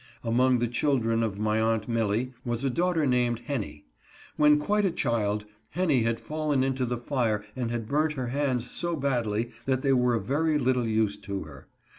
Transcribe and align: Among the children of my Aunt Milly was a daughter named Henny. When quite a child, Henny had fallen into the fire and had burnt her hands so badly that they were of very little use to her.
Among 0.23 0.57
the 0.57 0.67
children 0.67 1.21
of 1.21 1.37
my 1.37 1.59
Aunt 1.61 1.87
Milly 1.87 2.33
was 2.43 2.63
a 2.63 2.71
daughter 2.71 3.05
named 3.05 3.37
Henny. 3.45 3.85
When 4.35 4.57
quite 4.57 4.83
a 4.83 4.89
child, 4.89 5.45
Henny 5.69 6.01
had 6.01 6.19
fallen 6.19 6.63
into 6.63 6.87
the 6.87 6.97
fire 6.97 7.45
and 7.55 7.69
had 7.69 7.87
burnt 7.87 8.13
her 8.13 8.29
hands 8.29 8.71
so 8.71 8.95
badly 8.95 9.51
that 9.65 9.83
they 9.83 9.93
were 9.93 10.15
of 10.15 10.25
very 10.25 10.57
little 10.57 10.87
use 10.87 11.19
to 11.19 11.43
her. 11.43 11.67